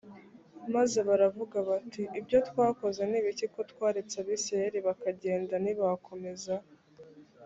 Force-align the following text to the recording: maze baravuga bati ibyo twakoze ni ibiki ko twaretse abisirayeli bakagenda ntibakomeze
maze 0.73 0.97
baravuga 1.07 1.57
bati 1.69 2.03
ibyo 2.19 2.37
twakoze 2.49 3.01
ni 3.09 3.17
ibiki 3.21 3.45
ko 3.53 3.61
twaretse 3.71 4.15
abisirayeli 4.23 4.79
bakagenda 4.87 5.53
ntibakomeze 5.63 6.53